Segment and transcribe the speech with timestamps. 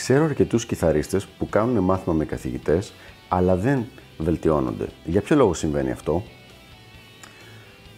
[0.00, 2.92] Ξέρω αρκετούς κιθαρίστες που κάνουν μάθημα με καθηγητές,
[3.28, 3.84] αλλά δεν
[4.18, 4.86] βελτιώνονται.
[5.04, 6.22] Για ποιο λόγο συμβαίνει αυτό;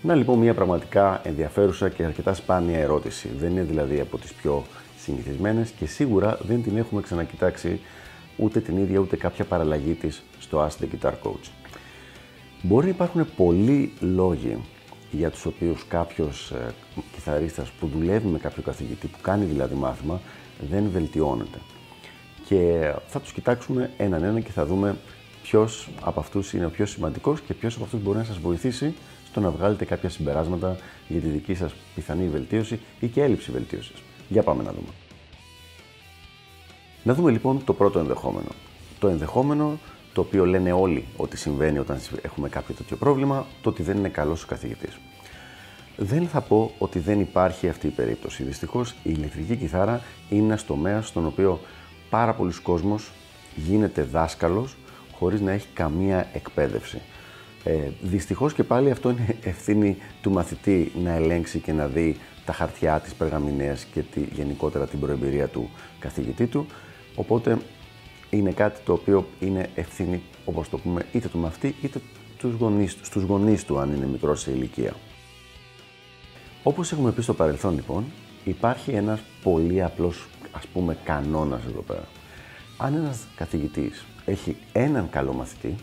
[0.03, 3.29] Να λοιπόν μια πραγματικά ενδιαφέρουσα και αρκετά σπάνια ερώτηση.
[3.39, 4.65] Δεν είναι δηλαδή από τις πιο
[4.99, 7.81] συνηθισμένες και σίγουρα δεν την έχουμε ξανακοιτάξει
[8.37, 11.51] ούτε την ίδια ούτε κάποια παραλλαγή της στο Ask the Guitar Coach.
[12.63, 14.59] Μπορεί να υπάρχουν πολλοί λόγοι
[15.11, 16.75] για τους οποίους κάποιος ε,
[17.13, 20.21] κιθαρίστας που δουλεύει με κάποιο καθηγητή, που κάνει δηλαδή μάθημα,
[20.71, 21.59] δεν βελτιώνεται
[22.49, 24.97] και θα τους κοιτάξουμε έναν ένα και θα δούμε
[25.43, 28.95] ποιος από αυτούς είναι ο πιο σημαντικός και ποιος από αυτούς μπορεί να σας βοηθήσει
[29.31, 30.77] στο να βγάλετε κάποια συμπεράσματα
[31.09, 34.03] για τη δική σας πιθανή βελτίωση ή και έλλειψη βελτίωσης.
[34.29, 34.89] Για πάμε να δούμε.
[37.03, 38.49] Να δούμε λοιπόν το πρώτο ενδεχόμενο.
[38.99, 39.79] Το ενδεχόμενο
[40.13, 44.09] το οποίο λένε όλοι ότι συμβαίνει όταν έχουμε κάποιο τέτοιο πρόβλημα, το ότι δεν είναι
[44.09, 44.99] καλός ο καθηγητής.
[45.97, 48.43] Δεν θα πω ότι δεν υπάρχει αυτή η περίπτωση.
[48.43, 51.61] Δυστυχώς η ηλεκτρική κιθάρα είναι ένας τομέας στον οποίο
[52.13, 53.11] πάρα πολλοί κόσμος
[53.55, 54.77] γίνεται δάσκαλος
[55.13, 57.01] χωρίς να έχει καμία εκπαίδευση.
[57.65, 62.53] Ε, δυστυχώς και πάλι αυτό είναι ευθύνη του μαθητή να ελέγξει και να δει τα
[62.53, 66.67] χαρτιά της περγαμηνέας και τη, γενικότερα την προεμπειρία του καθηγητή του.
[67.15, 67.59] Οπότε
[68.31, 72.01] είναι κάτι το οποίο είναι ευθύνη, όπως το πούμε, είτε του μαθητή είτε
[72.39, 74.95] τους γονείς, στους γονείς του, αν είναι μικρός σε ηλικία.
[76.63, 78.05] Όπως έχουμε πει στο παρελθόν λοιπόν,
[78.45, 82.05] υπάρχει ένας πολύ απλός ας πούμε κανόνας εδώ πέρα.
[82.77, 85.75] Αν ένας καθηγητής έχει έναν καλό μαθητή,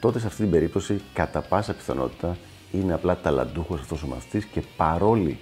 [0.00, 2.36] τότε σε αυτή την περίπτωση κατά πάσα πιθανότητα
[2.72, 5.38] είναι απλά ταλαντούχος αυτός ο μαθητής και παρόλη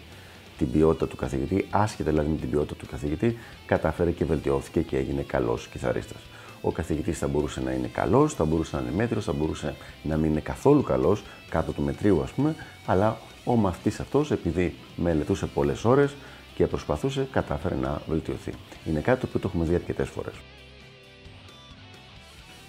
[0.58, 4.96] την ποιότητα του καθηγητή, άσχετα δηλαδή με την ποιότητα του καθηγητή, κατάφερε και βελτιώθηκε και
[4.96, 6.20] έγινε καλός κιθαρίστας.
[6.60, 10.16] Ο καθηγητής θα μπορούσε να είναι καλός, θα μπορούσε να είναι μέτριος, θα μπορούσε να
[10.16, 12.54] μην είναι καθόλου καλός, κάτω του μετρίου ας πούμε,
[12.86, 16.14] αλλά ο μαθητής αυτός, επειδή μελετούσε πολλές ώρες
[16.58, 18.52] και προσπαθούσε, κατάφερε να βελτιωθεί.
[18.86, 20.34] Είναι κάτι το οποίο το έχουμε δει αρκετές φορές.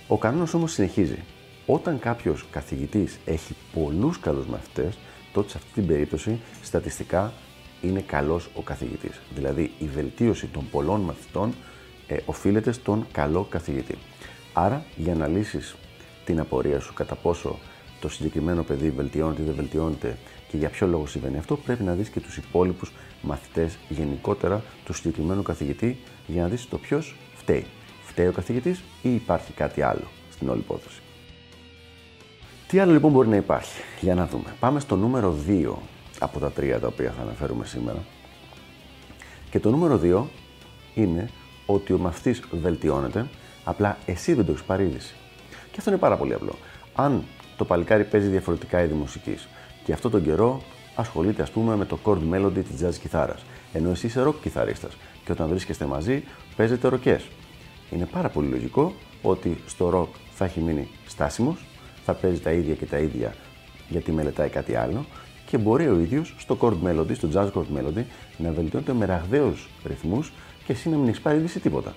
[0.08, 1.24] Ο κανόνας όμως συνεχίζει.
[1.66, 4.98] Όταν κάποιος καθηγητής έχει πολλούς καλούς μαθητές,
[5.34, 7.34] τότε σε αυτή την περίπτωση στατιστικά
[7.82, 9.20] είναι καλός ο καθηγητής.
[9.36, 11.54] Δηλαδή η βελτίωση των πολλών μαθητών
[12.08, 13.98] ε, οφείλεται στον καλό καθηγητή.
[14.54, 15.76] Άρα, για να λύσεις
[16.26, 17.60] την απορία σου κατά πόσο
[18.00, 20.18] το συγκεκριμένο παιδί βελτιώνεται ή δεν βελτιώνεται
[20.48, 24.94] και για ποιο λόγο συμβαίνει αυτό, πρέπει να δεις και τους υπόλοιπους μαθητές γενικότερα του
[24.94, 27.66] συγκεκριμένου καθηγητή για να δεις το ποιος φταίει.
[28.06, 31.00] Φταίει ο καθηγητής ή υπάρχει κάτι άλλο στην όλη υπόθεση.
[32.68, 34.56] Τι άλλο λοιπόν μπορεί να υπάρχει, για να δούμε.
[34.60, 35.74] Πάμε στο νούμερο 2
[36.20, 38.04] από τα τρία τα οποία θα αναφέρουμε σήμερα.
[39.50, 40.24] Και το νούμερο 2
[40.96, 41.30] είναι
[41.66, 43.28] ότι ο μαθητής βελτιώνεται,
[43.64, 44.92] απλά εσύ δεν το έχεις πάρει
[45.72, 46.56] Και αυτό είναι πάρα πολύ απλό.
[46.96, 47.24] Αν
[47.60, 49.48] το παλικάρι παίζει διαφορετικά είδη μουσικής
[49.84, 50.62] και αυτό τον καιρό
[50.96, 54.98] ασχολείται, ας πούμε, με το chord melody της jazz κιθάρας, ενώ εσύ είσαι rock κιθαρίστας
[55.26, 56.24] και όταν βρίσκεστε μαζί
[56.56, 57.28] παίζετε ροκές.
[57.92, 61.66] Είναι πάρα πολύ λογικό ότι στο rock θα έχει μείνει στάσιμος,
[62.06, 63.36] θα παίζει τα ίδια και τα ίδια
[63.90, 65.06] γιατί μελετάει κάτι άλλο
[65.46, 68.04] και μπορεί ο ίδιος στο chord melody, στο jazz chord melody,
[68.38, 70.32] να βελτιώνεται με ραγδαίους ρυθμούς
[70.66, 71.94] και εσύ να μην έχεις πάρει τίποτα.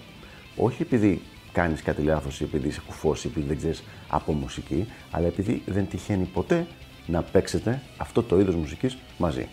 [0.56, 4.86] Όχι επειδή κάνεις κάτι λάθος ή επειδή είσαι κουφός ή επειδή δεν ξέρεις από μουσική,
[5.10, 6.66] αλλά επειδή δεν τυχαίνει ποτέ
[7.06, 9.48] να παίξετε αυτό το είδος μουσικής μαζί.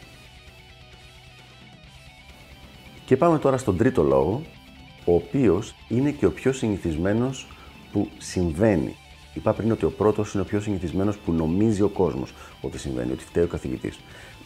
[3.06, 4.42] Και πάμε τώρα στον τρίτο λόγο,
[5.06, 7.48] ο οποίος είναι και ο πιο συνηθισμένος
[7.92, 8.96] που συμβαίνει.
[9.34, 13.12] Είπα πριν ότι ο πρώτος είναι ο πιο συνηθισμένος που νομίζει ο κόσμος ότι συμβαίνει,
[13.12, 14.00] ότι φταίει ο καθηγητής.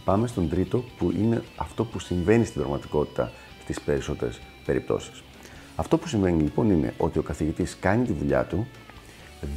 [0.03, 3.31] Πάμε στον τρίτο που είναι αυτό που συμβαίνει στην πραγματικότητα
[3.61, 5.23] στις περισσότερες περιπτώσεις.
[5.75, 8.67] Αυτό που σημαίνει λοιπόν είναι ότι ο καθηγητής κάνει τη δουλειά του,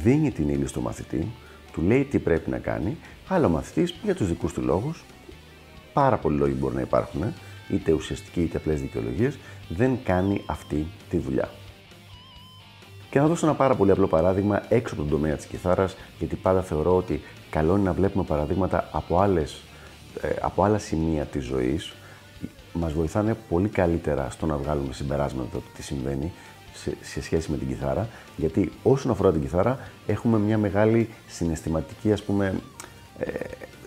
[0.03, 1.27] δίνει την ύλη στο μαθητή,
[1.71, 2.97] του λέει τι πρέπει να κάνει,
[3.27, 5.03] αλλά ο μαθητής για τους δικούς του λόγους,
[5.93, 7.33] πάρα πολλοί λόγοι μπορεί να υπάρχουν,
[7.69, 9.37] είτε ουσιαστικοί είτε απλές δικαιολογίες,
[9.69, 11.49] δεν κάνει αυτή τη δουλειά.
[13.09, 16.35] Και να δώσω ένα πάρα πολύ απλό παράδειγμα έξω από τον τομέα της κιθάρας, γιατί
[16.35, 19.61] πάντα θεωρώ ότι καλό είναι να βλέπουμε παραδείγματα από, άλλες,
[20.21, 21.93] ε, από άλλα σημεία της ζωής,
[22.73, 26.31] μας βοηθάνε πολύ καλύτερα στο να βγάλουμε συμπεράσματα το τι συμβαίνει
[27.01, 32.23] σε, σχέση με την κιθάρα, γιατί όσον αφορά την κιθάρα έχουμε μια μεγάλη συναισθηματική, ας
[32.23, 32.53] πούμε,
[33.19, 33.29] ε,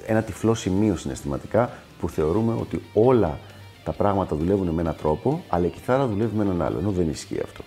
[0.06, 1.70] ένα τυφλό σημείο συναισθηματικά
[2.00, 3.38] που θεωρούμε ότι όλα
[3.84, 7.08] τα πράγματα δουλεύουν με έναν τρόπο, αλλά η κιθάρα δουλεύει με έναν άλλο, ενώ δεν
[7.08, 7.62] ισχύει αυτό.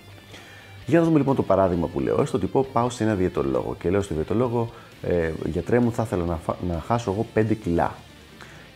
[0.85, 2.21] Για να δούμε λοιπόν το παράδειγμα που λέω.
[2.21, 4.69] Έστω ότι πω πάω σε ένα διαιτολόγο και λέω στο διαιτολόγο,
[5.01, 7.95] ε, γιατρέ μου, θα ήθελα να, να χάσω εγώ 5 κιλά.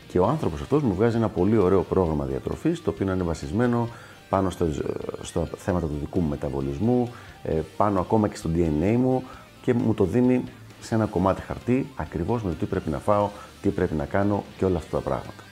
[0.08, 3.90] Και ο άνθρωπος αυτός μου βγάζει ένα πολύ ωραίο πρόγραμμα διατροφής, το οποίο είναι βασισμένο
[4.30, 4.68] πάνω στο,
[5.22, 7.12] στο θέματα του δικού μου μεταβολισμού,
[7.44, 9.24] ε, πάνω ακόμα και στο DNA μου
[9.62, 10.44] και μου το δίνει
[10.82, 13.30] σε ένα κομμάτι χαρτί ακριβώς με το τι πρέπει να φάω,
[13.62, 15.44] τι πρέπει να κάνω και όλα αυτά τα πράγματα.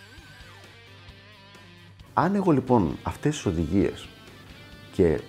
[2.14, 4.08] Αν εγώ λοιπόν αυτές τις οδηγίες
[4.94, 5.20] και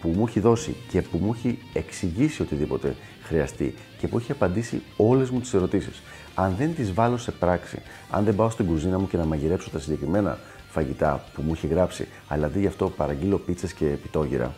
[0.00, 4.82] που μου έχει δώσει και που μου έχει εξηγήσει οτιδήποτε χρειαστεί και που έχει απαντήσει
[4.96, 6.02] όλες μου τις ερωτήσεις,
[6.34, 9.70] αν δεν τις βάλω σε πράξη, αν δεν πάω στην κουζίνα μου και να μαγειρέψω
[9.70, 10.38] τα συγκεκριμένα
[10.70, 14.54] φαγητά που μου έχει γράψει, αλλά αντί γι' αυτό παραγγείλω πίτσες και επιτόγυρα,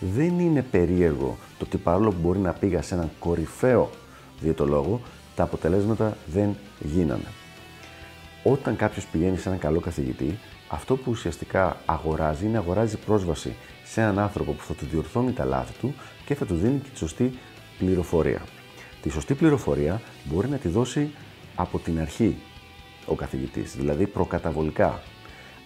[0.00, 3.90] δεν είναι περίεργο το ότι παρόλο που μπορεί να πήγα σε έναν κορυφαίο
[4.40, 5.00] διαιτολόγο,
[5.36, 7.32] τα αποτελέσματα δεν γίνανε.
[8.42, 10.38] Όταν κάποιος πηγαίνει σε έναν καλό καθηγητή,
[10.72, 15.44] αυτό που ουσιαστικά αγοράζει είναι αγοράζει πρόσβαση σε έναν άνθρωπο που θα του διορθώνει τα
[15.44, 15.94] λάθη του
[16.24, 17.32] και θα του δίνει και τη σωστή
[17.78, 18.42] πληροφορία.
[19.02, 21.10] Τη σωστή πληροφορία μπορεί να τη δώσει
[21.54, 22.36] από την αρχή
[23.06, 25.02] ο καθηγητής, δηλαδή προκαταβολικά.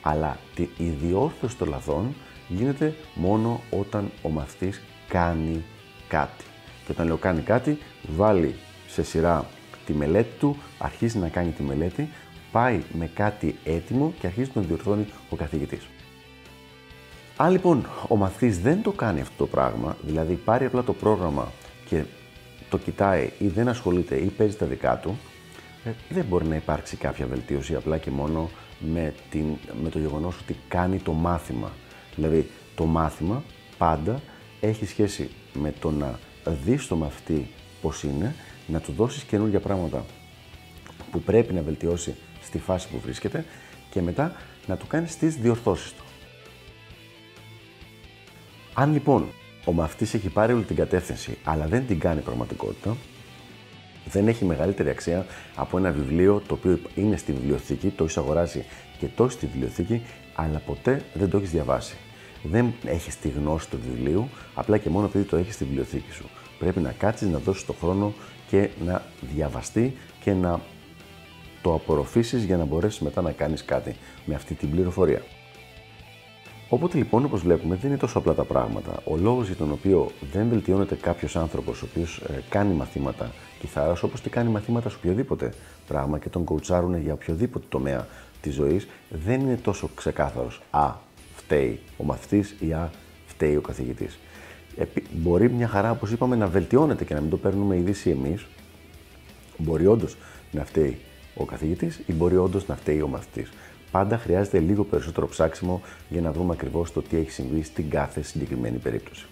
[0.02, 0.38] Αλλά
[0.76, 2.14] η διόρθωση των λαθών
[2.48, 5.64] γίνεται μόνο όταν ο μαθητής κάνει
[6.08, 6.44] κάτι.
[6.84, 7.78] Και όταν λέω κάνει κάτι,
[8.16, 8.54] βάλει
[8.86, 9.46] σε σειρά
[9.86, 12.08] τη μελέτη του, αρχίζει να κάνει τη μελέτη,
[12.54, 15.86] πάει με κάτι έτοιμο και αρχίζει να διορθώνει ο καθηγητής.
[17.36, 21.52] Αν λοιπόν ο μαθητής δεν το κάνει αυτό το πράγμα, δηλαδή πάρει απλά το πρόγραμμα
[21.88, 22.04] και
[22.70, 25.18] το κοιτάει ή δεν ασχολείται ή παίζει τα δικά του,
[25.84, 29.44] ε, δεν μπορεί να υπάρξει κάποια βελτίωση απλά και μόνο με, την,
[29.82, 31.70] με το γεγονός ότι κάνει το μάθημα.
[32.14, 33.42] Δηλαδή το μάθημα
[33.78, 34.20] πάντα
[34.60, 36.18] έχει σχέση με το να
[36.64, 37.50] δεις το μαθητή
[37.82, 38.34] πώς είναι,
[38.66, 40.04] να του δώσεις καινούργια πράγματα
[41.10, 42.14] που πρέπει να βελτιώσει
[42.54, 43.44] στη φάση που βρίσκεται
[43.90, 44.32] και μετά
[44.66, 46.04] να του κάνεις τις διορθώσεις του.
[48.74, 49.26] Αν λοιπόν
[49.64, 52.96] ο μαθητής έχει πάρει όλη την κατεύθυνση αλλά δεν την κάνει πραγματικότητα,
[54.04, 58.64] δεν έχει μεγαλύτερη αξία από ένα βιβλίο το οποίο είναι στη βιβλιοθήκη, το έχεις αγοράσει
[58.98, 60.02] και το έχεις στη βιβλιοθήκη,
[60.34, 61.96] αλλά ποτέ δεν το έχεις διαβάσει.
[62.42, 66.24] Δεν έχεις τη γνώση του βιβλίου, απλά και μόνο επειδή το έχεις στη βιβλιοθήκη σου.
[66.58, 68.12] Πρέπει να κάτσεις, να δώσεις το χρόνο
[68.48, 69.02] και να
[69.34, 70.60] διαβαστεί και να
[71.64, 75.22] το απορροφήσεις για να μπορέσεις μετά να κάνεις κάτι με αυτή την πληροφορία.
[76.69, 79.00] Οπότε λοιπόν, όπως βλέπουμε, δεν είναι τόσο απλά τα πράγματα.
[79.05, 83.31] Ο λόγος για τον οποίο δεν βελτιώνεται κάποιος άνθρωπος, ο οποίος ε, κάνει μαθήματα
[83.61, 85.52] κιθάρας, όπως και κάνει μαθήματα σε οποιοδήποτε
[85.87, 88.06] πράγμα και τον κοουτσάρουν για οποιοδήποτε τομέα
[88.40, 90.62] της ζωής, δεν είναι τόσο ξεκάθαρος.
[90.70, 90.93] Α,
[91.37, 92.90] φταίει ο μαθητής ή Α,
[93.26, 94.19] φταίει ο καθηγητής.
[95.12, 98.46] Μπορεί μια χαρά, όπως είπαμε, να βελτιώνεται και να μην το παίρνουμε ειδήσει εμείς.
[99.56, 100.17] Μπορεί όντως
[100.50, 100.99] να φταίει
[101.34, 103.52] ο καθηγητής ή μπορεί όντως να φταίει ο μαθητής.
[103.90, 108.22] Πάντα χρειάζεται λίγο περισσότερο ψάξιμο για να βρούμε ακριβώς το τι έχει συμβεί στην κάθε
[108.22, 109.26] συγκεκριμένη περίπτωση.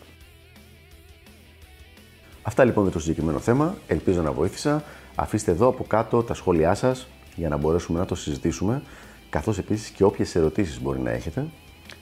[2.43, 3.75] Αυτά λοιπόν για το συγκεκριμένο θέμα.
[3.87, 4.84] Ελπίζω να βοήθησα.
[5.14, 7.06] Αφήστε εδώ από κάτω τα σχόλιά σας
[7.37, 8.82] για να μπορέσουμε να το συζητήσουμε,
[9.31, 11.46] καθώς επίσης και όποιες ερωτήσεις μπορεί να έχετε.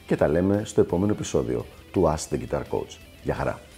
[0.06, 2.97] Και τα λέμε στο επόμενο επεισόδιο του Ask the Guitar Coach.
[3.23, 3.69] Γεια χαρά!